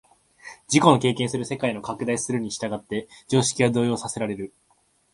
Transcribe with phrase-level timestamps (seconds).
[0.67, 4.51] 自己の経験する世界の拡大するに従って常識は動揺させられる。